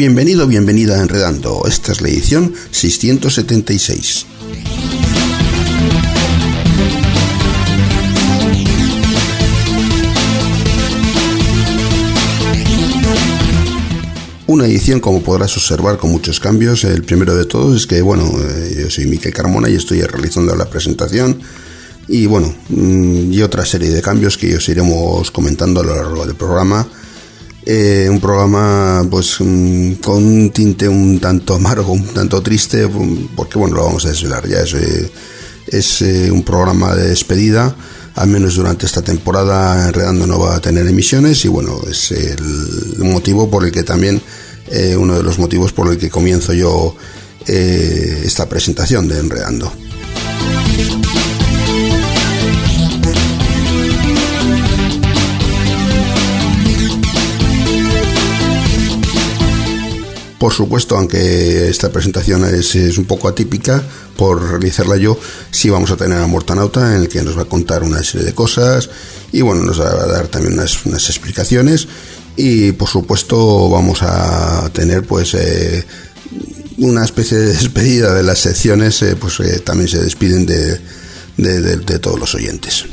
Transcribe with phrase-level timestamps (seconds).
[0.00, 1.64] Bienvenido, bienvenida a Enredando.
[1.68, 4.24] Esta es la edición 676.
[14.46, 16.84] Una edición, como podrás observar, con muchos cambios.
[16.84, 20.56] El primero de todos es que, bueno, eh, yo soy Miquel Carmona y estoy realizando
[20.56, 21.42] la presentación.
[22.08, 26.24] Y bueno, mm, y otra serie de cambios que os iremos comentando a lo largo
[26.24, 26.88] del programa
[27.66, 32.88] eh, un programa pues con un tinte un tanto amargo, un tanto triste,
[33.36, 34.60] porque bueno, lo vamos a desvelar ya.
[34.60, 35.10] Es, eh,
[35.66, 37.74] es eh, un programa de despedida,
[38.14, 42.98] al menos durante esta temporada Enredando no va a tener emisiones y bueno, es el
[42.98, 44.20] motivo por el que también,
[44.96, 46.94] uno de los motivos por el que comienzo yo
[47.46, 49.72] esta presentación de Enredando.
[60.40, 63.82] Por supuesto, aunque esta presentación es, un poco atípica
[64.16, 65.18] por realizarla yo,
[65.50, 68.28] sí vamos a tener a Mortanauta en el que nos va a contar una serie
[68.28, 68.88] de cosas
[69.32, 71.88] y bueno, nos va a dar también unas, explicaciones
[72.36, 75.84] y por supuesto vamos a tener pues eh,
[76.78, 82.18] una especie de despedida de las secciones eh, pues que también se despiden de todos
[82.18, 82.86] los oyentes.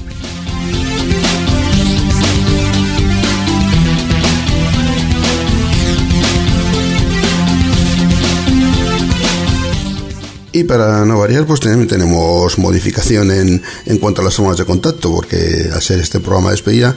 [10.57, 13.61] Y para no variar, pues también tenemos modificación en,
[13.99, 16.95] cuanto a las formas de contacto, porque al ser este programa de despedida,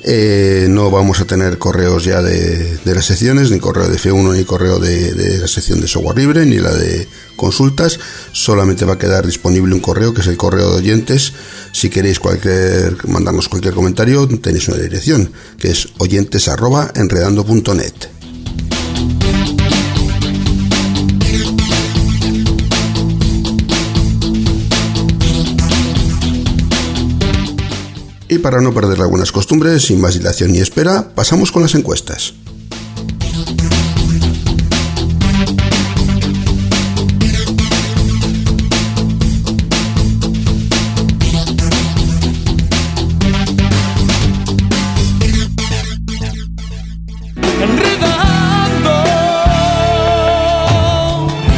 [0.00, 4.44] eh, no vamos a tener correos ya de, las secciones, ni correo de F1, ni
[4.44, 7.06] correo de, la sección de software libre, ni la de
[7.36, 8.00] consultas.
[8.32, 11.34] Solamente va a quedar disponible un correo, que es el correo de oyentes.
[11.72, 17.92] Si queréis cualquier, mandarnos cualquier comentario, tenéis una dirección, que es oyentes.enredando.net.
[28.32, 32.32] Y para no perder algunas costumbres, sin más dilación ni espera, pasamos con las encuestas.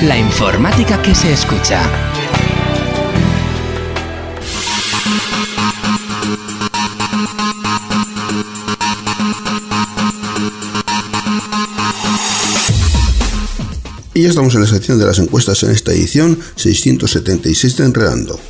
[0.03, 2.24] La informática que se escucha.
[14.25, 18.41] Ya estamos en la sección de las encuestas en esta edición 676 de Enredando.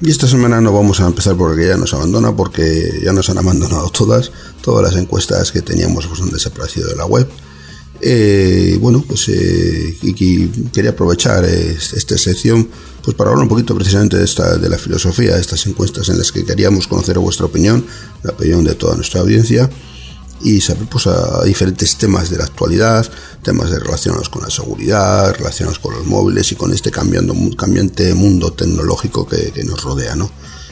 [0.00, 3.38] Y esta semana no vamos a empezar porque ya nos abandona, porque ya nos han
[3.38, 4.30] abandonado todas.
[4.62, 7.28] Todas las encuestas que teníamos pues, han desaparecido de la web.
[8.00, 12.68] Eh, bueno, pues eh, y, quería aprovechar esta sección
[13.02, 16.18] pues para hablar un poquito precisamente de, esta, de la filosofía, de estas encuestas en
[16.18, 17.84] las que queríamos conocer vuestra opinión,
[18.22, 19.68] la opinión de toda nuestra audiencia
[20.42, 23.10] y saber pues, a diferentes temas de la actualidad,
[23.42, 28.52] temas relacionados con la seguridad, relacionados con los móviles y con este cambiando, cambiante mundo
[28.52, 30.14] tecnológico que, que nos rodea.
[30.14, 30.30] ¿no?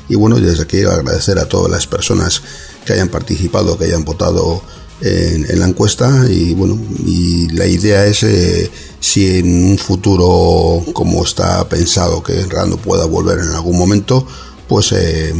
[0.09, 2.43] Y bueno, desde aquí agradecer a todas las personas
[2.85, 4.63] que hayan participado, que hayan votado
[5.01, 8.71] en, la encuesta y bueno, y la idea es eh,
[9.01, 14.27] si en un futuro como está pensado que Rando pueda volver en algún momento,
[14.69, 15.35] pues eh,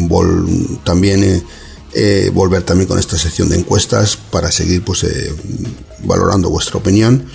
[0.85, 1.43] también
[1.95, 5.07] eh, volver también con esta sección de encuestas para seguir pues
[6.05, 7.27] valorando vuestra opinión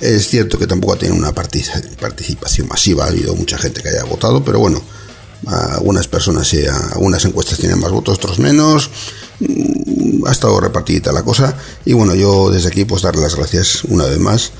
[0.00, 4.04] Es cierto que tampoco ha tenido una participación masiva, ha habido mucha gente que haya
[4.04, 4.82] votado, pero bueno,
[5.46, 6.54] algunas personas,
[6.92, 8.90] algunas encuestas tienen más votos, otros menos.
[9.40, 11.56] Mm, ha estado repartida la cosa.
[11.84, 14.52] Y bueno, yo desde aquí pues darle las gracias una vez más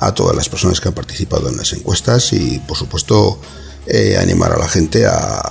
[0.00, 3.40] a todas las personas que han participado en las encuestas y por supuesto
[3.86, 5.42] eh, animar a la gente a,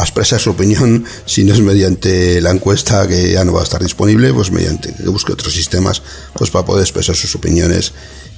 [0.00, 3.82] expresar su opinión, si no es mediante la encuesta que ya no va a estar
[3.82, 6.00] disponible, pues mediante que busque otros sistemas
[6.34, 7.92] pues para poder expresar sus opiniones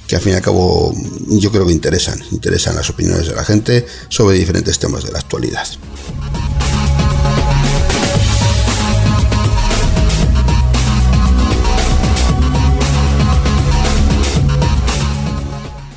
[0.05, 0.93] que al fin y al cabo
[1.29, 5.19] yo creo que interesan, interesan las opiniones de la gente sobre diferentes temas de la
[5.19, 5.65] actualidad.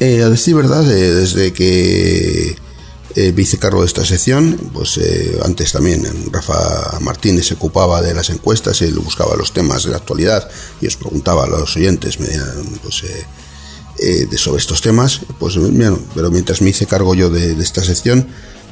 [0.01, 2.57] Eh, a decir verdad, eh, desde que
[3.17, 8.15] eh, vice cargo de esta sección, pues eh, antes también Rafa Martínez se ocupaba de
[8.15, 10.49] las encuestas, él buscaba los temas de la actualidad
[10.81, 13.03] y os preguntaba a los oyentes pues,
[14.31, 15.59] de sobre estos temas, pues
[16.15, 18.29] pero mientras me hice cargo yo de, esta sección,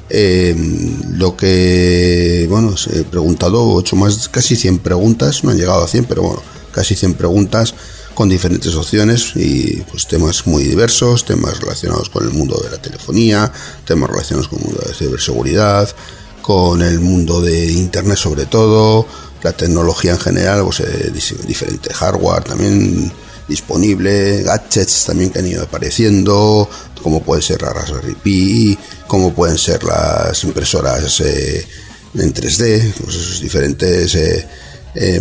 [0.09, 6.05] lo que, bueno, he preguntado, hecho más, casi 100 preguntas, no han llegado a 100,
[6.05, 7.75] pero bueno, casi 100 preguntas
[8.17, 12.81] con diferentes opciones y pues temas muy diversos, temas relacionados con el mundo de la
[12.81, 13.53] telefonía,
[13.85, 15.95] temas relacionados con el mundo de la ciberseguridad,
[16.41, 19.07] con el mundo de internet sobre todo,
[19.43, 23.13] la tecnología en general, pues eh, hardware también
[23.47, 26.71] disponible, gadgets también que han ido apareciendo,
[27.03, 31.69] como puede ser la Raspberry Pi, como pueden ser las impresoras eh,
[32.15, 34.49] en 3D, pues esos diferentes eh,
[34.99, 35.21] eh,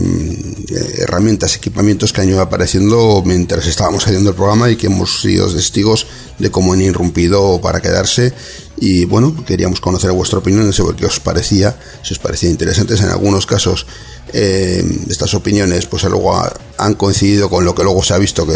[1.00, 5.54] herramientas, equipamientos que han ido apareciendo mientras estábamos haciendo el programa y que hemos sido
[5.54, 6.08] testigos
[6.40, 8.34] de cómo han irrumpido para quedarse.
[8.78, 13.02] Y bueno, queríamos conocer vuestra opinión sobre qué os parecía, si os parecía interesantes.
[13.02, 13.86] En algunos casos,
[14.32, 16.42] em, estas opiniones pues luego
[16.78, 18.54] han coincidido con lo que luego se ha visto que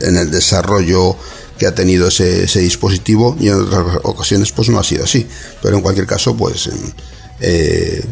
[0.00, 1.16] en, el desarrollo
[1.56, 5.26] que ha tenido ese, ese, dispositivo y en otras ocasiones pues no ha sido así.
[5.62, 6.92] Pero en cualquier caso, pues em,
[7.40, 8.04] eh,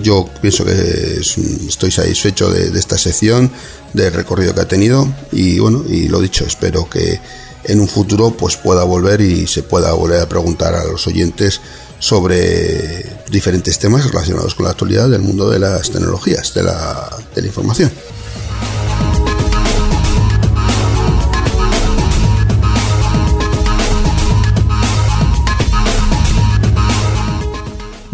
[0.00, 1.20] yo pienso que
[1.68, 3.50] estoy satisfecho de, esta sección,
[3.92, 7.20] del recorrido que ha tenido y bueno, y lo dicho, espero que
[7.64, 11.60] en un futuro pues pueda volver y se pueda volver a preguntar a los oyentes
[11.98, 17.40] sobre diferentes temas relacionados con la actualidad del mundo de las tecnologías, de la, de
[17.40, 17.90] la información.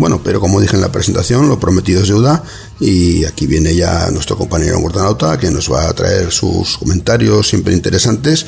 [0.00, 2.42] Bueno, pero como dije en la presentación, lo prometido es deuda
[2.80, 7.74] y aquí viene ya nuestro compañero Mortanauta que nos va a traer sus comentarios siempre
[7.74, 8.46] interesantes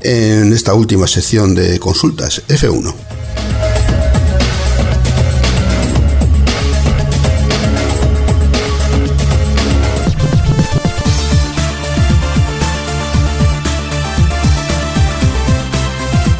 [0.00, 2.94] en esta última sección de consultas F1.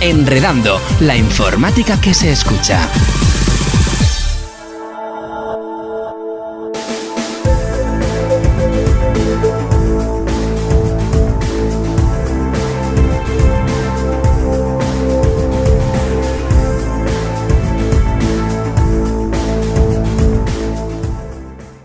[0.00, 2.88] Enredando, la informática que se escucha.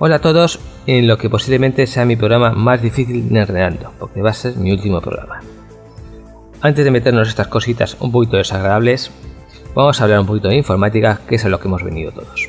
[0.02, 4.22] Hola a todos en lo que posiblemente sea mi programa más difícil de Enredando, porque
[4.22, 5.42] va a ser mi último programa.
[6.62, 9.12] Antes de meternos estas cositas un poquito desagradables,
[9.76, 12.48] vamos a hablar un poquito de informática, que es a lo que hemos venido todos.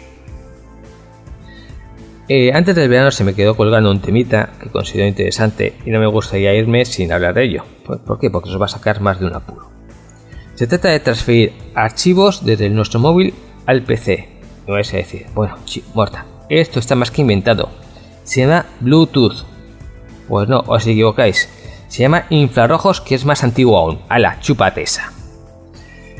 [2.29, 5.99] Eh, antes del verano se me quedó colgando un temita que considero interesante y no
[5.99, 7.65] me gustaría irme sin hablar de ello.
[7.85, 8.31] ¿Por qué?
[8.31, 9.69] Porque os va a sacar más de un apuro.
[10.55, 13.35] Se trata de transferir archivos desde nuestro móvil
[13.67, 14.29] al PC.
[14.69, 16.27] No es decir, bueno, sí, muerta.
[16.50, 17.69] Esto está más que inventado.
[18.25, 19.45] Se llama Bluetooth.
[20.28, 21.49] Pues no, os equivocáis.
[21.87, 24.00] Se llama infrarrojos, que es más antiguo aún.
[24.11, 25.12] la chúpate esa.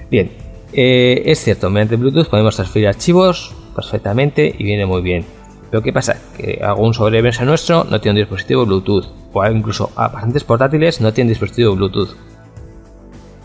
[0.09, 0.31] Bien,
[0.73, 5.25] eh, es cierto, mediante Bluetooth podemos transferir archivos perfectamente y viene muy bien.
[5.69, 6.17] Pero ¿qué pasa?
[6.37, 9.07] Que algún sobremesa nuestro no tiene un dispositivo Bluetooth.
[9.33, 12.17] O incluso a bastantes portátiles no tienen dispositivo Bluetooth.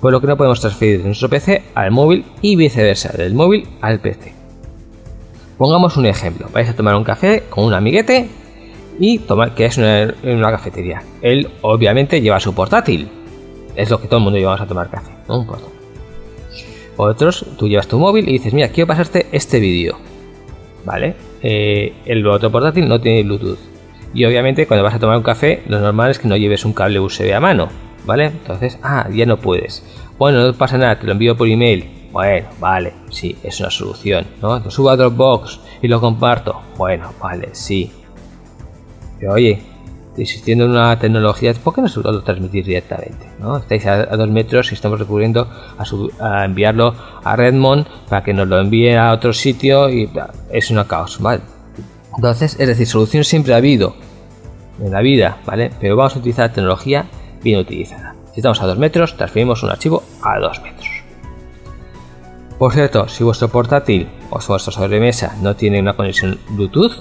[0.01, 3.67] Por lo que no podemos transferir de nuestro PC al móvil y viceversa, del móvil
[3.81, 4.44] al PC.
[5.57, 6.47] Pongamos un ejemplo.
[6.51, 8.27] Vais a tomar un café con un amiguete
[9.00, 11.03] y tomar que es una, una cafetería.
[11.21, 13.07] Él obviamente lleva su portátil.
[13.75, 15.39] Es lo que todo el mundo llevamos a tomar café, ¿no?
[15.39, 15.47] Un.
[16.97, 19.97] Otros, tú llevas tu móvil y dices, mira, quiero pasarte este vídeo.
[20.85, 21.15] ¿Vale?
[21.41, 23.59] Eh, el otro portátil no tiene Bluetooth.
[24.13, 26.74] Y obviamente cuando vas a tomar un café, lo normal es que no lleves un
[26.74, 27.69] cable USB a mano.
[28.05, 28.25] ¿Vale?
[28.25, 29.83] Entonces, ah, ya no puedes.
[30.17, 31.85] Bueno, no pasa nada, te lo envío por email.
[32.15, 34.57] Bueno, vale, sí, es una solución, ¿no?
[34.57, 36.62] Lo subo a Dropbox y lo comparto.
[36.77, 37.91] Bueno, vale, sí.
[39.19, 39.62] Pero oye,
[40.15, 43.27] existiendo una tecnología, ¿por qué no se lo transmitir directamente?
[43.38, 43.57] ¿no?
[43.57, 45.50] Estáis a, dos metros y estamos recurriendo
[46.22, 50.10] a, enviarlo a Redmond para que nos lo envíe a otro sitio y
[50.53, 51.41] es una caos, ¿vale?
[52.15, 53.93] Entonces, es decir, solución siempre ha habido
[54.79, 55.69] en la vida, ¿vale?
[55.81, 57.07] Pero vamos a utilizar tecnología
[57.43, 58.15] bien utilizada.
[58.31, 60.75] Si estamos a dos metros, transferimos un archivo a dos metros.
[62.57, 66.93] Por cierto, si vuestro portátil o vuestra sobremesa no tiene una conexión Bluetooth,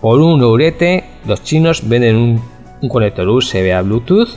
[0.00, 4.30] por un eurete los chinos venden un, conector USB a Bluetooth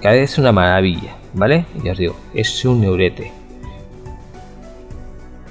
[0.00, 1.66] que es una maravilla, ¿vale?
[1.84, 3.32] Ya os digo, es un eurete.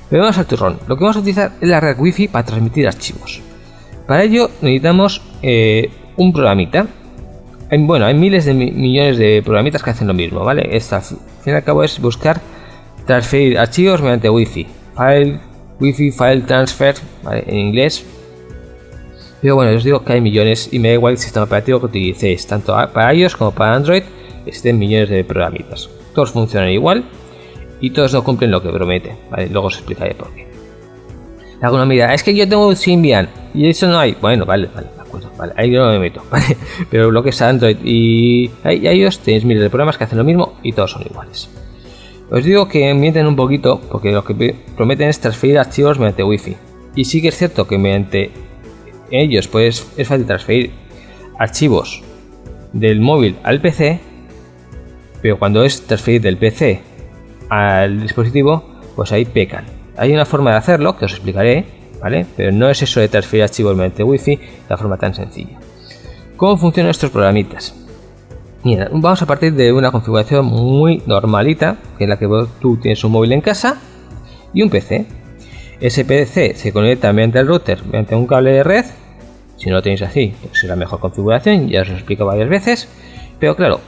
[0.09, 0.79] Pero vamos al turrón.
[0.87, 3.41] Lo que vamos a utilizar es la red Wi-Fi para transmitir archivos.
[4.07, 6.87] Para ello necesitamos eh, un programita.
[7.71, 10.75] bueno, hay miles de millones de programitas que hacen lo mismo, ¿vale?
[10.75, 12.41] Esta, al fin y al cabo es buscar
[13.09, 14.67] transferir archivos mediante Wi-Fi.
[14.95, 15.39] File,
[15.79, 17.43] Wi-Fi, File Transfer, ¿vale?
[17.47, 18.05] En inglés,
[19.41, 21.87] pero bueno, os digo que hay millones y me da igual el sistema operativo que
[21.87, 24.03] utilicéis, tanto para iOS como para Android,
[24.45, 25.89] existen millones de programitas.
[26.13, 27.03] Todos funcionan igual
[27.81, 29.17] y todos no cumplen lo que prometen.
[29.49, 30.47] Luego os explicaré por qué.
[31.63, 34.15] Alguna mira, es que yo tengo un Symbian y eso no hay.
[34.21, 36.55] Bueno, vale, vale, acuerdo, vale, ahí yo no me meto, ¿vale?
[36.91, 40.59] Pero lo que es Android y iOS tenéis miles de programas que hacen lo mismo
[40.61, 41.49] y todos son iguales.
[42.31, 46.55] Os digo que mienten un poquito porque lo que prometen es transferir archivos mediante Wi-Fi.
[46.95, 48.29] Y sí que es cierto que mediante
[49.09, 50.71] ellos pues es fácil transferir
[51.39, 52.03] archivos
[52.73, 53.99] del móvil al PC,
[55.21, 56.81] pero cuando es transferir del PC
[57.49, 58.63] al dispositivo,
[58.95, 59.65] pues ahí pecan.
[59.97, 61.65] Hay una forma de hacerlo que os explicaré,
[61.99, 62.27] ¿vale?
[62.37, 65.59] Pero no es eso de transferir archivos mediante Wi-Fi de forma tan sencilla.
[66.37, 67.75] ¿Cómo funcionan estos programitas?
[68.63, 72.27] Vamos a partir de una configuración muy normalita, en la que
[72.59, 73.77] tú tienes un móvil en casa
[74.53, 75.05] y un PC.
[75.79, 78.85] Ese PC se conecta mediante el router, mediante un cable de red.
[79.55, 82.49] Si no lo tenéis así, pues es la mejor configuración, ya os lo explico varias
[82.49, 82.89] veces.
[83.39, 83.79] Pero claro,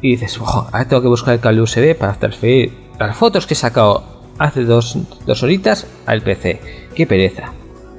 [0.00, 3.52] y dices, ojo, ahora tengo que buscar el cable USB para transferir las fotos que
[3.52, 4.02] he sacado
[4.38, 6.60] hace dos, dos horitas al PC.
[6.94, 7.52] ¡Qué pereza!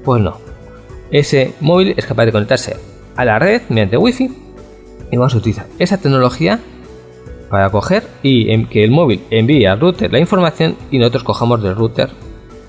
[0.04, 0.38] Pues no.
[1.12, 2.75] Ese móvil es capaz de conectarse
[3.15, 4.45] a la red mediante Wi-Fi
[5.12, 6.60] y vamos a utilizar esa tecnología
[7.50, 11.76] para coger y que el móvil envíe al router la información y nosotros cojamos del
[11.76, 12.10] router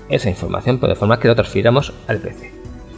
[0.09, 2.51] esa información, pero de forma que lo transfiramos al PC.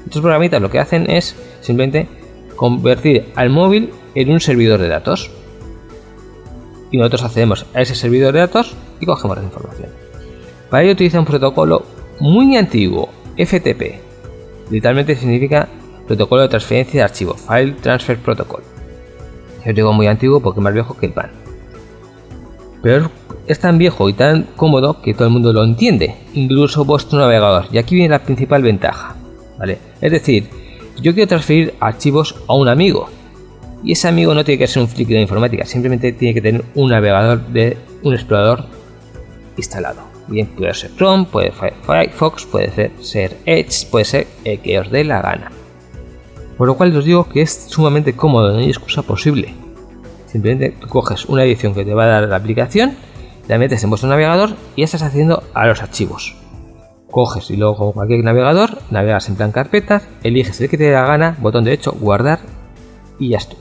[0.06, 2.08] Estos programitas lo que hacen es simplemente
[2.56, 5.32] convertir al móvil en un servidor de datos.
[6.92, 9.90] Y nosotros accedemos a ese servidor de datos y cogemos la información.
[10.70, 11.86] Para ello utiliza un protocolo
[12.20, 14.02] muy antiguo, FTP.
[14.70, 15.70] Literalmente significa
[16.08, 18.64] protocolo de transferencia de archivo, File Transfer Protocol.
[19.66, 21.32] Yo digo muy antiguo porque más viejo que el pan.
[22.82, 23.12] Pero
[23.48, 27.66] es tan viejo y tan cómodo que todo el mundo lo entiende, incluso vuestro navegador.
[27.72, 29.16] Y aquí viene la principal ventaja.
[29.58, 29.78] ¿vale?
[30.02, 30.50] Es decir,
[31.02, 33.10] yo quiero transferir archivos a un amigo.
[33.84, 36.66] Y ese amigo no tiene que ser un friki de informática, simplemente tiene que tener
[36.76, 38.66] un navegador de un explorador
[39.56, 40.02] instalado.
[40.28, 44.92] Bien, puede ser Chrome, puede ser Firefox, puede ser, Edge, puede ser el que os
[44.92, 45.52] dé la gana.
[46.60, 49.56] Por lo cual os digo que es sumamente cómodo, no hay excusa posible.
[50.26, 52.98] Simplemente coges una edición que te va a dar la aplicación
[53.48, 56.36] la metes en vuestro navegador y estás haciendo a los archivos.
[57.10, 60.92] Coges y luego con cualquier navegador, navegas en plan carpetas, eliges el que te dé
[60.92, 62.40] la gana, botón derecho, guardar
[63.20, 63.58] y ya estoy.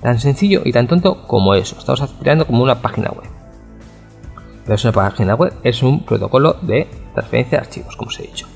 [0.00, 1.76] Tan sencillo y tan tonto como eso.
[1.76, 3.28] Estamos aspirando como una página web.
[4.62, 8.22] Pero es una página web, es un protocolo de transferencia de archivos, como os he
[8.22, 8.46] dicho.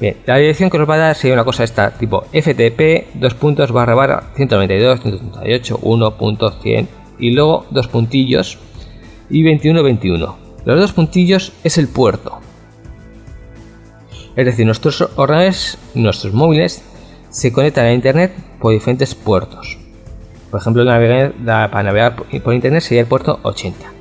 [0.00, 3.34] Bien, la dirección que os va a dar sería una cosa esta, tipo FTP, dos
[3.34, 6.86] puntos barra barra 192, 138, 1.100
[7.18, 8.58] y luego dos puntillos
[9.28, 10.36] y 2121.
[10.64, 12.38] Los dos puntillos es el puerto.
[14.36, 16.84] Es decir, nuestros ordenadores, nuestros móviles,
[17.30, 19.78] se conectan a Internet por diferentes puertos.
[20.48, 23.97] Por ejemplo, para navegar por Internet sería el puerto 80.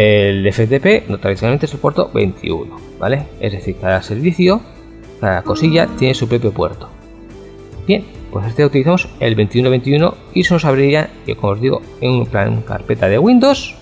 [0.00, 3.26] El FTP no, tradicionalmente es el puerto 21, ¿vale?
[3.40, 4.60] Es decir, cada servicio,
[5.20, 6.88] cada cosilla tiene su propio puerto.
[7.84, 12.26] Bien, pues este utilizamos el 2121 y se nos abriría, como os digo, en un
[12.26, 13.74] plan carpeta de Windows.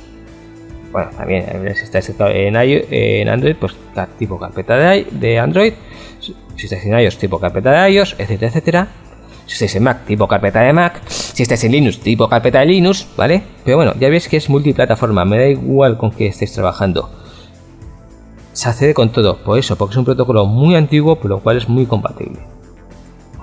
[0.90, 1.44] Bueno, también
[1.74, 3.76] si estáis en, en Android, pues
[4.18, 5.74] tipo carpeta de, Android.
[6.18, 8.88] Si estáis en iOS, tipo carpeta de iOS, etcétera, etcétera.
[9.44, 11.02] Si estáis en Mac, tipo carpeta de Mac.
[11.36, 13.42] Si estáis en Linux, tipo carpeta de Linux, ¿vale?
[13.62, 17.10] Pero bueno, ya veis que es multiplataforma, me da igual con que estéis trabajando.
[18.54, 21.58] Se accede con todo, por eso, porque es un protocolo muy antiguo, por lo cual
[21.58, 22.38] es muy compatible.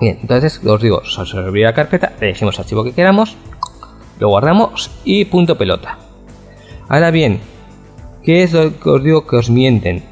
[0.00, 1.02] Bien, entonces os digo,
[1.34, 3.36] abrir la carpeta, elegimos el archivo que queramos,
[4.18, 5.96] lo guardamos y punto pelota.
[6.88, 7.38] Ahora bien,
[8.24, 10.02] ¿qué es lo que os digo que os mienten?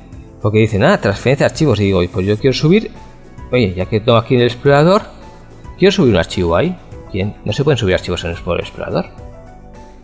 [0.41, 1.81] Porque dicen, ah, transferencia de archivos.
[1.81, 2.93] Y digo, pues yo quiero subir,
[3.51, 5.03] oye, ya que tengo aquí el explorador,
[5.81, 6.77] quiero subir un archivo ahí.
[7.13, 9.07] Bien, no se pueden subir archivos en el Explorador.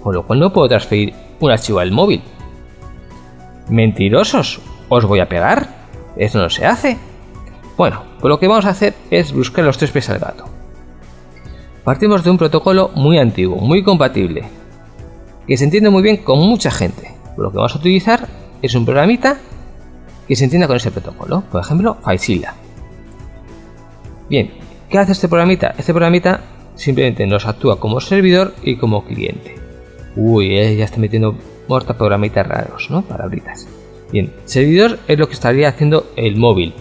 [0.03, 2.23] Con lo cual no puedo transferir un archivo al móvil.
[3.69, 5.69] Mentirosos, os voy a pegar.
[6.17, 6.99] Eso no se hace.
[7.77, 10.45] Bueno, pues lo que vamos a hacer es buscar los tres pies al gato.
[11.85, 14.45] Partimos de un protocolo muy antiguo, muy compatible,
[15.47, 17.15] que se entiende muy bien con mucha gente.
[17.37, 18.27] Lo que vamos a utilizar
[18.61, 19.39] es un programita
[20.27, 22.55] que se entienda con ese protocolo, por ejemplo, FileZilla.
[24.29, 24.53] Bien,
[24.91, 25.75] ¿qué hace este programita?
[25.79, 26.41] Este programita
[26.79, 29.57] simplemente nos actúa como servidor y como cliente.
[30.17, 31.37] Uy, eh, ya está metiendo
[31.69, 33.03] muerta programitas raros, ¿no?
[33.03, 33.69] Palabritas.
[34.11, 36.73] Bien, servidor es lo que estaría haciendo el móvil.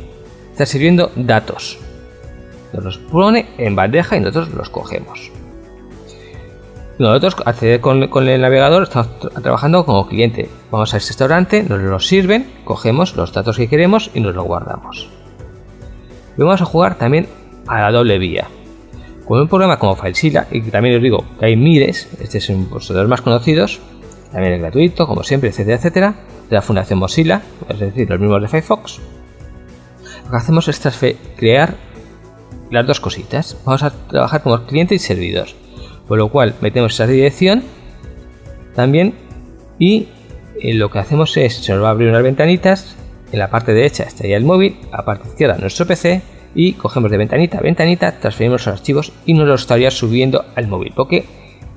[0.51, 1.80] Está sirviendo datos.
[2.74, 5.32] Nos los pone en bandeja y nosotros los cogemos.
[7.00, 9.10] Nosotros acceder con, el navegador estamos
[9.42, 10.50] trabajando como cliente.
[10.72, 14.46] Vamos a ese restaurante, nos lo sirven, cogemos los datos que queremos y nos los
[14.46, 15.10] guardamos.
[16.38, 17.27] Vamos a jugar también
[17.68, 18.48] a la doble vía.
[19.27, 22.79] Con un programa como FileZilla, y también os digo que hay miles, este es uno
[22.79, 23.79] de los más conocidos,
[24.31, 26.15] también es gratuito, como siempre, etcétera, etcétera,
[26.50, 29.00] de la Fundación Mozilla, es decir, los mismos de Firefox.
[30.25, 30.81] Lo que hacemos es
[31.36, 31.75] crear
[32.72, 33.57] las dos cositas.
[33.65, 35.48] Vamos a trabajar como cliente y servidor
[36.07, 37.63] por lo cual metemos esa dirección
[38.75, 39.13] también
[39.77, 40.07] y
[40.62, 42.96] eh, lo que hacemos es, se nos va a abrir unas ventanitas,
[43.31, 46.22] en la parte derecha estaría el móvil, a la parte izquierda nuestro PC
[46.56, 50.68] y cogemos de ventanita a ventanita, transferimos los archivos y nos los estaría subiendo al
[50.68, 51.25] móvil, porque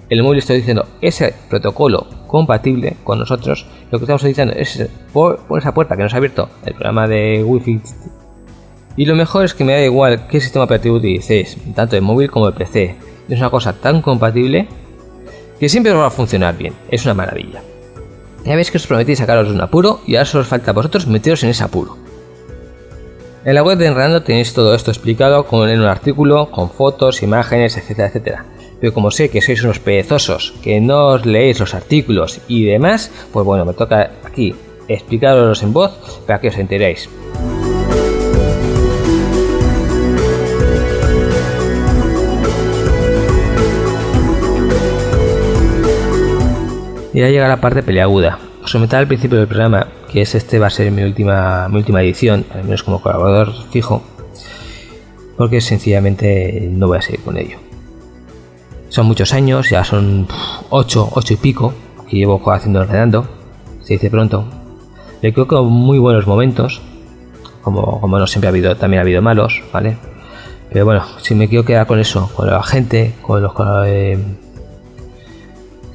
[0.09, 5.41] el móvil está diciendo ese protocolo compatible con nosotros, lo que estamos diciendo es por,
[5.59, 7.81] esa puerta que nos ha abierto el programa de Wi-Fi.
[8.97, 12.31] Y lo mejor es que me da igual qué sistema operativo utilicéis, tanto de móvil
[12.31, 14.67] como de PC es una cosa tan compatible
[15.59, 16.75] que siempre va a funcionar bien.
[16.91, 17.63] Es una maravilla.
[18.45, 20.75] Ya veis que os prometí sacaros de un apuro y ahora solo os falta a
[20.75, 21.99] vosotros meteros en ese apuro.
[23.43, 27.23] En la web de Enredando tenéis todo esto explicado como en un artículo, con fotos,
[27.23, 28.45] imágenes, etcétera, etcétera.
[28.79, 33.11] Pero como sé que sois unos perezosos, que no os leéis los artículos y demás,
[33.33, 34.55] pues bueno, me toca aquí
[34.89, 37.09] explicaros en voz para que os enteréis.
[47.15, 48.39] Y ahora llega la parte peleaguda.
[48.63, 52.03] Os al principio del programa que es este va a ser mi última, mi última
[52.03, 54.03] edición, al menos como colaborador fijo,
[55.37, 57.59] porque sencillamente no voy a seguir con ello.
[58.89, 60.27] Son muchos años, ya son
[60.71, 61.75] 8, 8 y pico
[62.09, 63.29] que llevo haciendo ordenando,
[63.83, 64.45] se dice pronto.
[65.23, 66.81] Le creo muy buenos momentos,
[67.63, 69.97] como, como no siempre ha habido, también ha habido malos, ¿vale?
[70.73, 73.53] Pero bueno, si me quiero quedar con eso, con la gente, con los,
[73.87, 74.19] eh,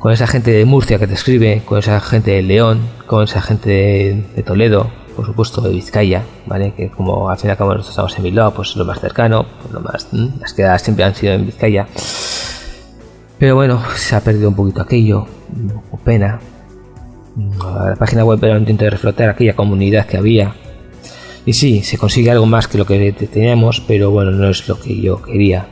[0.06, 3.42] con esa gente de Murcia que te escribe, con esa gente de León, con esa
[3.42, 6.76] gente de, Toledo, por supuesto de Vizcaya, ¿vale?
[6.78, 9.48] Que como al fin y al cabo nosotros estamos en Bilbao, pues lo más cercano,
[9.64, 10.08] pues lo más,
[10.40, 11.88] las quedadas siempre han sido en Vizcaya.
[13.40, 15.26] Pero bueno, se ha perdido un poquito aquello,
[15.90, 16.40] con pena.
[17.58, 20.54] La página web era un intento de reflotar aquella comunidad que había.
[21.48, 24.80] Y sí, se consigue algo más que lo que teníamos, pero bueno, no es lo
[24.80, 25.66] que yo quería.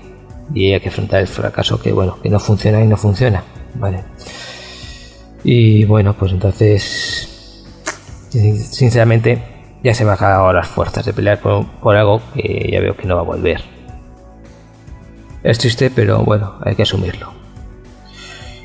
[0.56, 3.44] Y hay que afrontar el fracaso que bueno, que no funciona y no funciona.
[3.76, 4.04] ¿Vale?
[5.44, 7.66] Y bueno, pues entonces,
[8.30, 9.44] sinceramente,
[9.84, 13.06] ya se me han acabado las fuerzas de pelear por, algo que ya veo que
[13.06, 13.62] no va a volver.
[15.44, 17.34] Es triste, pero bueno, hay que asumirlo.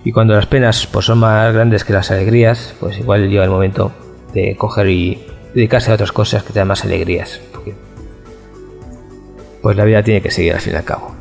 [0.04, 3.50] Y cuando las penas pues, son más grandes que las alegrías, pues igual llega el
[3.50, 3.90] momento
[4.32, 7.40] de coger y dedicarse a otras cosas que te dan más alegrías.
[7.52, 7.74] Porque,
[9.60, 11.17] pues la vida tiene que seguir al fin y al cabo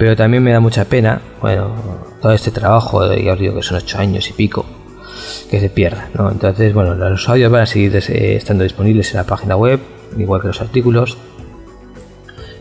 [0.00, 1.74] pero también me da mucha pena, bueno,
[2.22, 4.64] todo este trabajo, ya os digo que son ocho años y pico,
[5.50, 6.30] que se pierda, ¿no?
[6.30, 9.78] Entonces, bueno, los audios van a seguir estando disponibles en la página web,
[10.16, 11.18] igual que los artículos.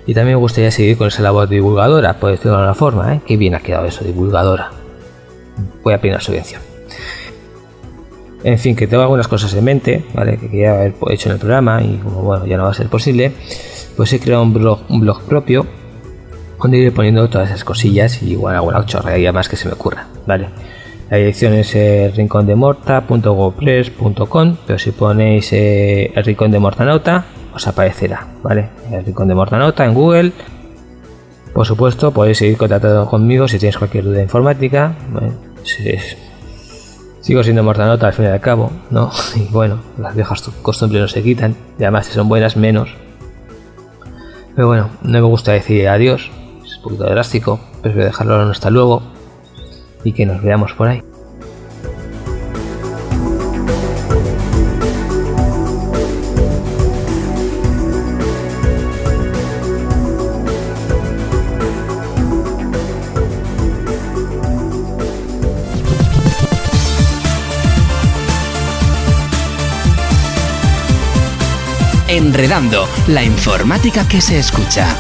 [0.05, 3.21] Y también me gustaría seguir con esa labor divulgadora, por decirlo de alguna forma, ¿eh?
[3.25, 4.71] Qué bien ha quedado eso, divulgadora.
[5.81, 6.61] Voy a pedir una subvención.
[8.43, 10.37] En fin, que tengo algunas cosas en mente, ¿vale?
[10.37, 12.89] Que quería haber hecho en el programa y como bueno, ya no va a ser
[12.89, 13.31] posible,
[13.95, 15.78] pues he creado un blog, un blog propio
[16.61, 20.07] donde iré poniendo todas esas cosillas y igual alguna chorrería más que se me ocurra,
[20.25, 20.49] ¿vale?
[21.09, 22.11] La dirección es eh,
[24.67, 28.69] pero si ponéis eh, el rincón de Mortanauta, os aparecerá, ¿vale?
[28.91, 30.31] El rincón de Mortanauta en Google.
[31.51, 34.93] Por supuesto, podéis seguir contactando conmigo si tenéis cualquier duda informática.
[37.21, 39.09] sigo siendo Mortanauta al fin y al cabo, ¿no?
[39.35, 42.95] Y bueno, las viejas costumbres no se quitan, y además si son buenas menos.
[44.55, 46.29] Pero bueno, no me gusta decir adiós,
[46.79, 49.01] un poquito drástico, pero voy a dejarlo hasta luego
[50.03, 51.03] y que nos veamos por ahí.
[72.07, 74.97] Enredando la informática que se escucha.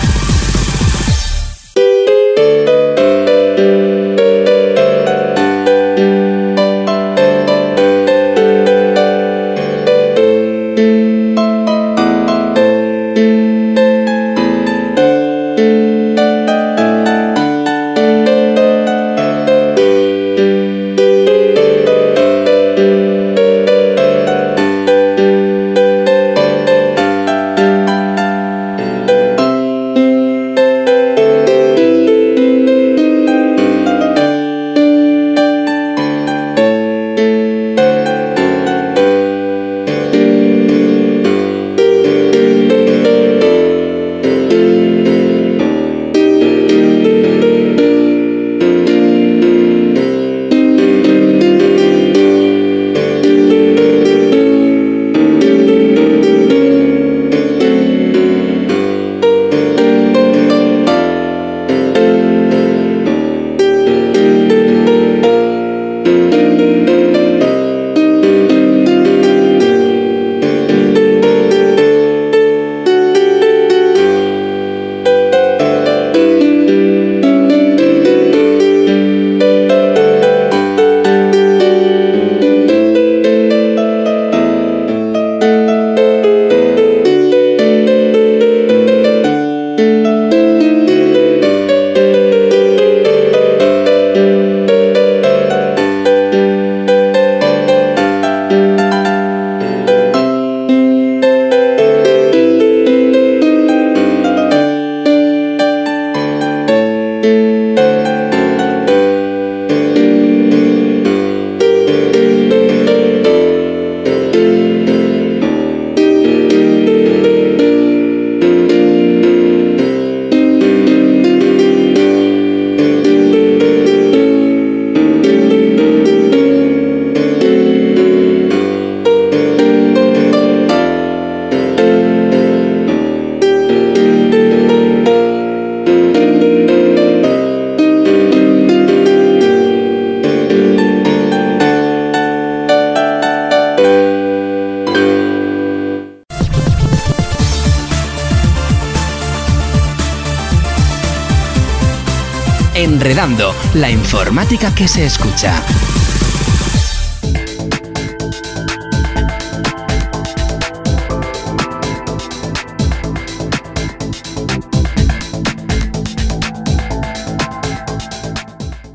[153.73, 155.61] La informática que se escucha.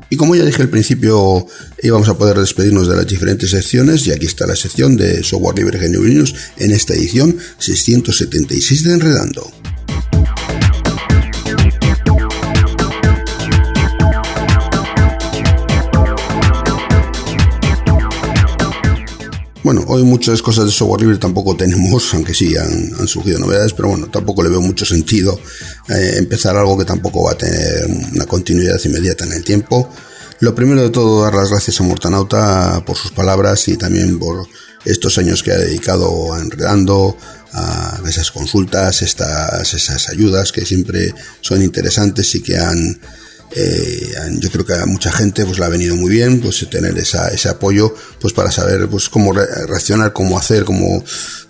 [0.09, 1.45] Y como ya dije al principio,
[1.83, 5.59] íbamos a poder despedirnos de las diferentes secciones y aquí está la sección de software
[5.59, 9.54] libre GNU Linux en esta edición 676 de Enredando.
[19.87, 24.07] Hoy muchas cosas de software libre tampoco tenemos, aunque sí han, surgido novedades, pero bueno,
[24.07, 25.39] tampoco le veo mucho sentido
[25.89, 29.89] eh, empezar algo que tampoco va a tener una continuidad inmediata en el tiempo.
[30.39, 34.47] Lo primero de todo, dar las gracias a Mortanauta por sus palabras y también por
[34.83, 37.17] estos años que ha dedicado a enredando,
[37.53, 42.99] a esas consultas, estas, esas ayudas que siempre son interesantes y que han
[43.51, 46.97] eh, yo creo que a mucha gente pues le ha venido muy bien pues tener
[46.97, 51.03] ese apoyo pues para saber pues cómo reaccionar cómo hacer cómo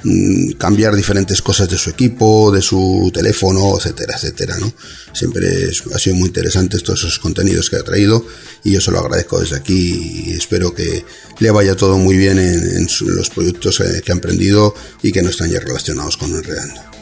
[0.03, 4.71] mm, cambiar diferentes cosas de su equipo de su teléfono etcétera etcétera no
[5.13, 5.47] siempre
[5.93, 8.25] ha sido muy interesante todos esos contenidos que ha traído
[8.63, 11.05] y yo se lo agradezco desde aquí y espero que
[11.39, 15.29] le vaya todo muy bien en, los proyectos eh, que ha emprendido y que no
[15.29, 16.94] están ya relacionados con Enredando.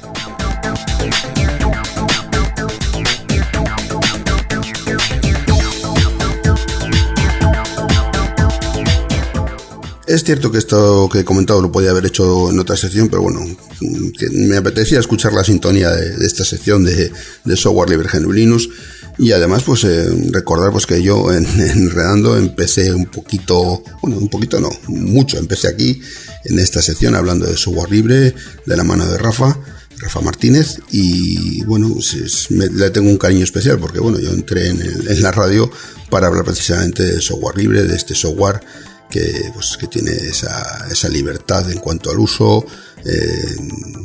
[10.14, 13.24] Es cierto que esto que he comentado lo podía haber hecho en otra sección, pero
[13.24, 13.40] bueno,
[14.32, 17.12] me apetecía escuchar la sintonía de, esta sección de,
[17.56, 18.70] software libre GNU Linux
[19.18, 24.30] y además pues eh, recordar pues que yo en, Enredando empecé un poquito, bueno, un
[24.30, 26.00] poquito no, mucho, empecé aquí
[26.46, 28.36] en esta sección hablando de software libre
[28.68, 29.58] de la mano de Rafa.
[29.98, 31.96] Rafa Martínez y bueno,
[32.50, 35.72] le tengo un cariño especial porque bueno, yo entré en, en la radio
[36.12, 38.60] para hablar precisamente de software libre, de este software
[39.14, 42.66] que, pues, que tiene esa, esa, libertad en cuanto al uso,
[43.06, 43.56] eh,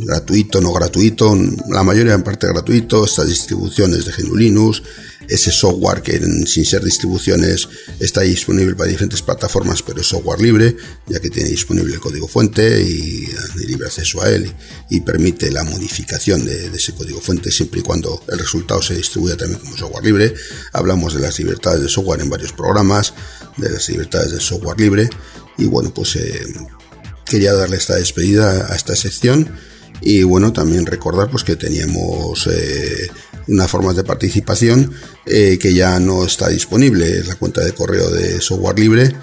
[0.01, 1.37] gratuito, no gratuito,
[1.71, 4.83] la mayoría en parte gratuito, estas distribuciones de GNU Linux,
[5.29, 7.69] ese software que sin ser distribuciones
[8.01, 10.75] está disponible para diferentes plataformas, pero es software libre,
[11.07, 13.29] ya que tiene disponible el código fuente y,
[13.67, 14.51] libre acceso a él
[14.89, 19.37] y, permite la modificación de, ese código fuente siempre y cuando el resultado se distribuya
[19.37, 20.35] también como software libre.
[20.73, 23.13] Hablamos de las libertades de software en varios programas,
[23.59, 25.11] de las libertades del software libre
[25.59, 26.41] y bueno, pues eh,
[27.29, 29.49] quería darle esta despedida a esta sección
[30.01, 33.11] y bueno, también recordar pues que teníamos eh,
[33.49, 34.93] una forma de participación
[35.27, 39.15] eh, que ya no está disponible, es la cuenta de correo de software libre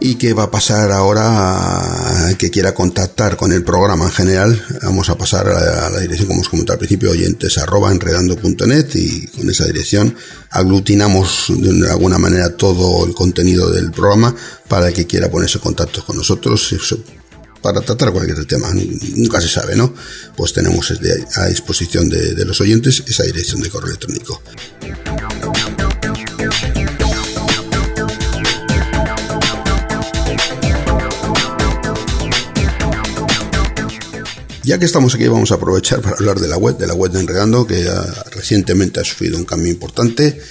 [0.00, 4.64] y que va a pasar ahora a que quiera contactar con el programa en general.
[4.82, 9.50] Vamos a pasar a la, dirección, como os comenté al principio, oyentes enredando.net y con
[9.50, 10.14] esa dirección
[10.50, 14.34] aglutinamos de alguna manera todo el contenido del programa
[14.68, 16.74] para el que quiera ponerse en contacto con nosotros
[17.62, 19.92] para tratar cualquier tema, nunca se sabe, ¿no?
[20.36, 20.92] Pues tenemos
[21.36, 24.40] a disposición de, los oyentes esa dirección de correo electrónico.
[34.68, 37.10] Ya que estamos aquí, vamos a aprovechar para hablar de la web, de la web
[37.10, 37.88] de Enredando, que
[38.32, 40.42] recientemente ha sufrido un cambio importante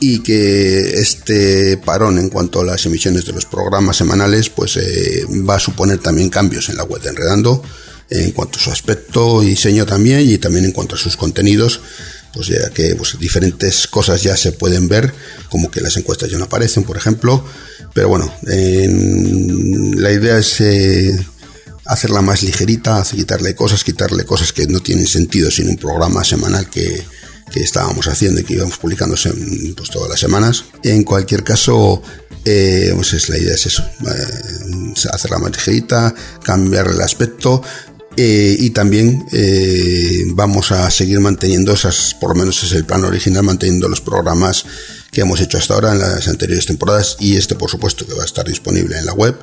[0.00, 5.24] y que este parón en cuanto a las emisiones de los programas semanales pues eh,
[5.48, 7.62] va a suponer también cambios en la web de Enredando
[8.10, 11.80] en cuanto a su aspecto y diseño también y también en cuanto a sus contenidos
[12.32, 15.14] pues ya que pues, diferentes cosas ya se pueden ver
[15.48, 17.44] como que las encuestas ya no aparecen por ejemplo.
[17.92, 21.16] Pero bueno la idea es eh,
[21.86, 26.68] hacerla más ligerita quitarle cosas quitarle cosas que no tienen sentido sin un programa semanal
[26.70, 27.04] que
[27.54, 30.64] que estábamos haciendo y que íbamos publicando pues, todas las semanas.
[30.82, 32.02] En cualquier caso,
[32.44, 37.62] eh, pues es, la idea es eso, eh, hacerla más ligerita, cambiar el aspecto,
[38.16, 39.26] eh, y también
[40.34, 44.64] vamos a seguir manteniendo esas, por lo menos es el plan original, manteniendo los programas
[45.10, 48.22] que hemos hecho hasta ahora en las anteriores temporadas y este por supuesto que va
[48.22, 49.36] a estar disponible en la web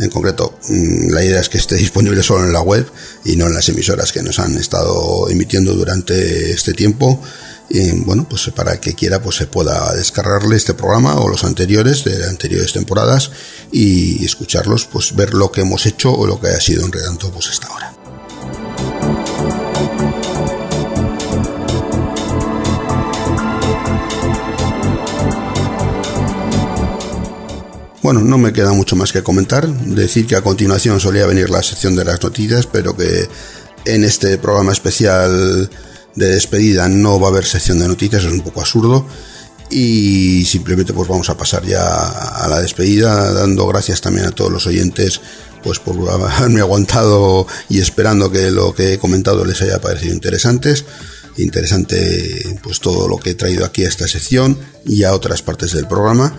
[0.00, 2.86] en concreto, mm, la idea es que esté disponible solo en la web
[3.24, 7.20] y no en las emisoras que nos han estado emitiendo durante este tiempo.
[7.70, 12.04] Y bueno, pues para que quiera pues se pueda descargarle este programa o los anteriores
[12.04, 13.30] de anteriores temporadas
[13.70, 17.48] y escucharlos, pues ver lo que hemos hecho o lo que haya sido enredando pues
[17.48, 17.94] hasta ahora.
[28.08, 29.68] Bueno, no me queda mucho más que comentar.
[29.68, 33.28] Decir que a continuación solía venir la sección de las noticias, pero que
[33.84, 35.68] en este programa especial
[36.14, 39.06] de despedida no va a haber sección de noticias, es un poco absurdo.
[39.70, 44.50] Y simplemente pues vamos a pasar ya a la despedida, dando gracias también a todos
[44.50, 45.20] los oyentes
[45.62, 50.86] pues por haberme aguantado y esperando que lo que he comentado les haya parecido interesantes
[51.36, 55.72] interesante pues todo lo que he traído aquí a esta sección y a otras partes
[55.72, 56.36] del programa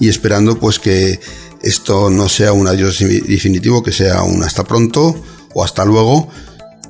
[0.00, 1.20] y esperando pues que
[1.62, 5.22] esto no sea un adiós definitivo, que sea un hasta pronto
[5.54, 6.28] o hasta luego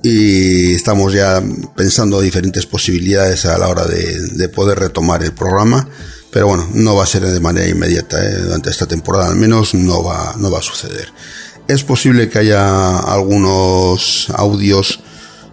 [0.03, 1.43] y estamos ya
[1.77, 5.87] pensando diferentes posibilidades a la hora de, poder retomar el programa
[6.31, 8.37] pero bueno, no va a ser de manera inmediata, ¿eh?
[8.39, 11.13] durante esta temporada al menos no va, no va a suceder.
[11.67, 15.01] Es posible que haya algunos audios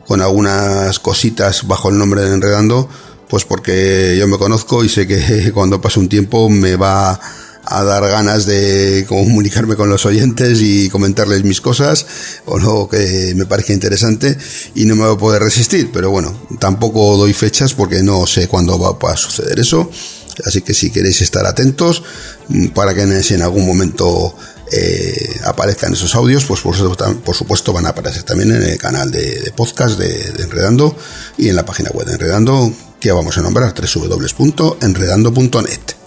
[0.05, 2.89] con algunas cositas bajo el nombre de Enredando,
[3.27, 7.19] pues porque yo me conozco y sé que cuando pase un tiempo me va
[7.69, 12.05] a dar ganas de comunicarme con los oyentes y comentarles mis cosas
[12.45, 14.37] o lo que me parece interesante
[14.75, 18.47] y no me voy a poder resistir, pero bueno, tampoco doy fechas porque no sé
[18.47, 19.91] cuándo va a suceder eso,
[20.45, 22.03] así que si queréis estar atentos
[22.47, 24.33] mm, para que en algún momento
[24.71, 29.51] eh, aparezcan esos audios, pues por supuesto, van a aparecer también en el canal de,
[29.55, 30.95] podcast de, de, Enredando
[31.37, 36.06] y en la página web de Enredando que vamos a nombrar www.enredando.net.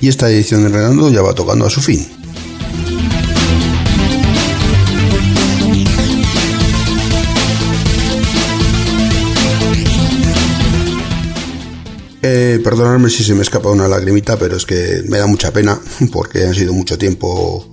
[0.00, 2.06] y esta edición de Redondo ya va tocando a su fin.
[12.20, 15.80] Eh, perdonadme si se me escapa una lagrimita, pero es que me da mucha pena
[16.12, 17.70] porque ha sido mucho tiempo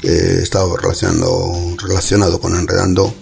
[0.00, 3.14] que he estado relacionando, relacionado con Enredando.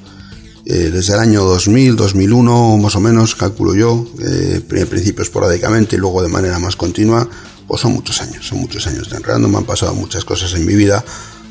[0.67, 5.97] Eh, desde el año 2000, 2001, más o menos, calculo yo, eh, en principio esporádicamente
[5.97, 7.29] y luego de manera más continua,
[7.67, 10.67] pues son muchos años, son muchos años de Enredando, me han pasado muchas cosas en
[10.67, 11.05] mi vida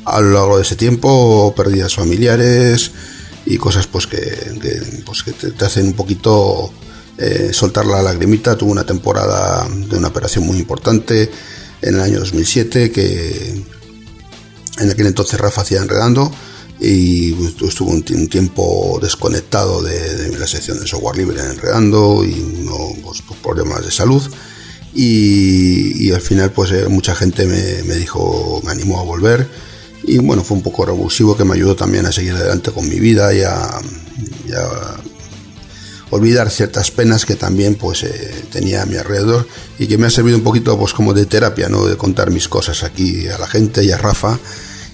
[0.04, 2.90] a lo largo de ese tiempo, pérdidas familiares
[3.46, 6.70] y cosas pues que, pues, que te, hacen un poquito
[7.18, 8.56] eh, soltar la lagrimita.
[8.56, 11.30] Tuve una temporada de una operación muy importante
[11.80, 13.64] en el año 2007 que
[14.78, 16.30] en aquel entonces Rafa hacía enredando
[16.80, 17.32] y
[17.66, 23.84] estuvo un, tiempo desconectado de, la sección de software libre enredando y no, pues, problemas
[23.84, 24.22] de salud
[24.94, 29.48] y, al final pues eh, mucha gente me, me, dijo me animó a volver
[30.04, 33.00] y bueno fue un poco revulsivo que me ayudó también a seguir adelante con mi
[33.00, 33.80] vida y a,
[36.10, 39.48] olvidar ciertas penas que también pues eh, tenía a mi alrededor
[39.80, 41.86] y que me ha servido un poquito pues como de terapia, ¿no?
[41.86, 44.38] De contar mis cosas aquí a la gente y a Rafa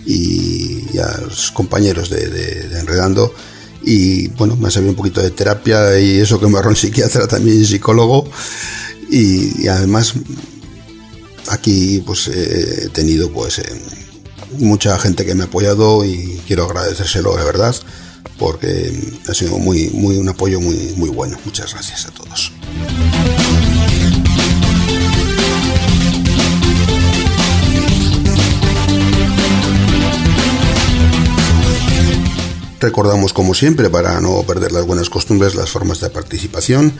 [0.07, 3.35] y, a los compañeros de, Enredando.
[3.83, 6.77] Y bueno, me ha servido un poquito de terapia y eso que me ahorró un
[6.77, 8.27] psiquiatra también psicólogo
[9.11, 10.15] y, además
[11.49, 13.65] aquí pues he tenido pues eh,
[14.59, 17.75] mucha gente que me ha apoyado y quiero agradecérselo de verdad
[18.39, 18.93] porque
[19.29, 21.37] ha sido muy, muy, un apoyo muy, muy bueno.
[21.45, 22.53] Muchas gracias a todos.
[32.81, 36.95] Recordamos como siempre, para no perder las buenas costumbres, las formas de participación.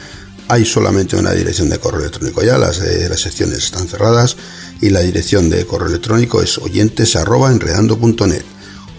[0.51, 4.37] Hay solamente una dirección de correo electrónico ya, las, de las secciones están cerradas
[4.81, 8.43] y la dirección de correo electrónico es oyentes@enredando.net.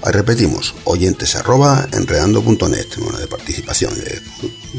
[0.01, 3.93] Repetimos, oyentes arroba enredando.net, bueno, de participación.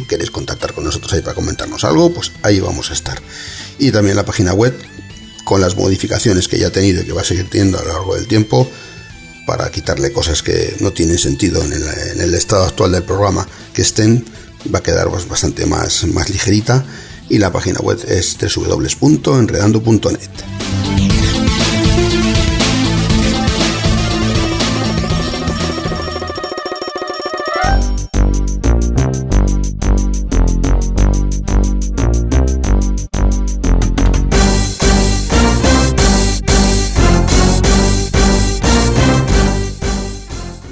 [0.08, 2.10] ¿Queréis contactar con nosotros ahí para comentarnos algo?
[2.14, 3.20] Pues ahí vamos a estar.
[3.78, 4.74] Y también la página web,
[5.44, 7.88] con las modificaciones que ya ha tenido y que va a seguir teniendo a lo
[7.88, 8.66] largo del tiempo,
[9.46, 14.24] para quitarle cosas que no tienen sentido en el, estado actual del programa que estén,
[14.72, 16.84] va a quedar pues bastante más, más ligerita.
[17.28, 20.30] Y la página web es www.enredando.net.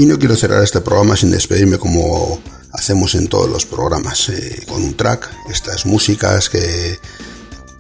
[0.01, 2.41] Y no quiero cerrar este programa sin despedirme como
[2.81, 6.99] hacemos en todos los programas, eh, con un track, estas músicas que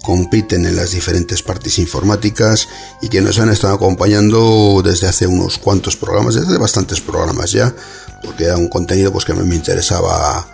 [0.02, 2.68] compiten en las diferentes partes informáticas
[3.00, 7.74] y que nos han estado acompañando desde hace unos cuantos programas, desde bastantes programas ya,
[8.22, 10.46] porque era un contenido pues, que me interesaba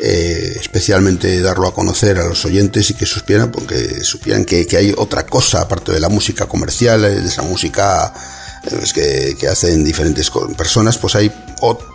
[0.00, 4.78] eh, especialmente darlo a conocer a los oyentes y que supieran, porque supieran que, que
[4.78, 8.12] hay otra cosa aparte de la música comercial, de esa música
[8.94, 11.32] que, que, hacen diferentes personas, pues hay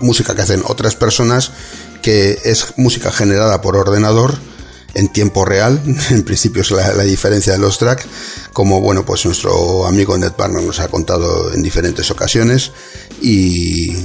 [0.02, 1.52] música que hacen otras personas
[2.02, 4.38] que es música generada por ordenador
[4.94, 8.06] en tiempo real, en principio es la, diferencia de los tracks,
[8.54, 12.72] como bueno, pues nuestro amigo Ned Barner nos ha contado en diferentes ocasiones
[13.22, 13.96] y,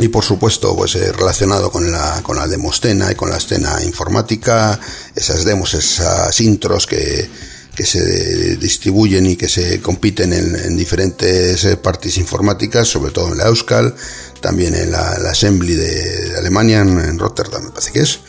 [0.00, 3.82] y por supuesto pues eh, relacionado con la, con la demostena y con la escena
[3.82, 4.78] informática,
[5.14, 7.28] esas demos, esas intros que,
[7.74, 13.38] que se distribuyen y que se compiten en, diferentes eh, partes informáticas, sobre todo en
[13.38, 13.94] la Euskal,
[14.40, 18.20] también en la, Assembly de, Alemania, en, Rotterdam me parece que es.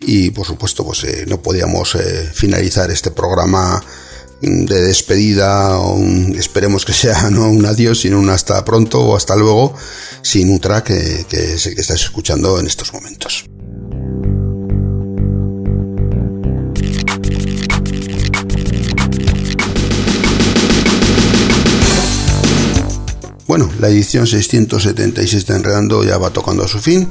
[0.00, 3.82] Y por supuesto, pues eh, no podíamos eh, finalizar este programa
[4.40, 5.78] de despedida,
[6.36, 9.74] esperemos que sea no un adiós, sino un hasta pronto o hasta luego,
[10.22, 13.55] sin un track que, que es que estás escuchando en estos momentos.
[23.58, 27.08] Bueno, la edición 676 de Enredando ya va tocando a su fin.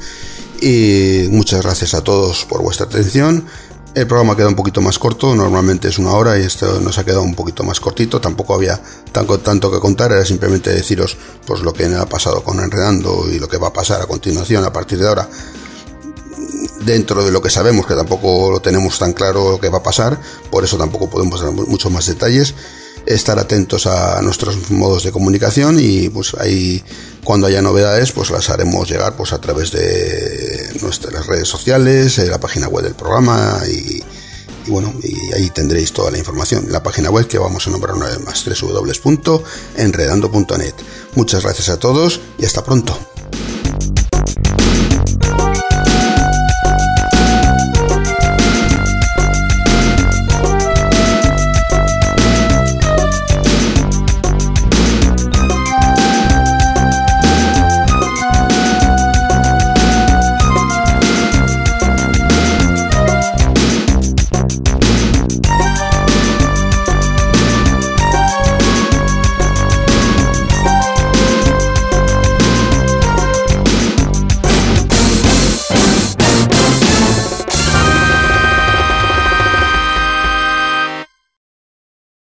[0.62, 3.48] Y muchas gracias a todos por vuestra atención.
[3.96, 7.04] El programa queda un poquito más corto, normalmente es una hora y esto nos ha
[7.04, 8.22] quedado un poquito más cortito.
[8.22, 8.80] Tampoco había
[9.12, 11.18] tanto, tanto que contar, era simplemente deciros
[11.48, 14.64] pues, lo que ha pasado con Enredando y lo que va a pasar a continuación
[14.66, 15.28] a partir de ahora.
[16.82, 19.84] Dentro de lo que sabemos, que tampoco lo tenemos tan claro lo que va a
[19.84, 20.22] pasar,
[20.52, 22.54] por eso tampoco podemos dar muchos más detalles
[23.06, 26.84] estar atentos a nuestros modos de comunicación y pues ahí
[27.24, 32.40] cuando haya novedades pues las haremos llegar pues a través de nuestras redes sociales, la
[32.40, 34.04] página web del programa y,
[34.68, 36.68] bueno, y ahí tendréis toda la información.
[36.70, 40.74] La página web que vamos a nombrar una vez más, www.enredando.net.
[41.16, 43.15] Muchas gracias a todos y hasta pronto.